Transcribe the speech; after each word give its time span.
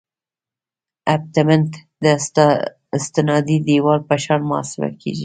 ابټمنټ 1.15 1.71
د 2.03 2.05
استنادي 3.01 3.57
دیوال 3.67 3.99
په 4.09 4.15
شان 4.23 4.41
محاسبه 4.49 4.87
کیږي 5.01 5.19